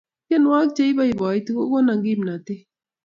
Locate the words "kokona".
1.57-1.93